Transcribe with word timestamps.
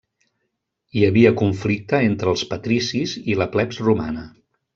Hi 0.99 1.03
havia 1.07 1.31
conflicte 1.41 1.99
entre 2.07 2.33
els 2.33 2.45
patricis 2.55 3.15
i 3.35 3.37
la 3.43 3.49
plebs 3.57 3.83
romana. 3.91 4.27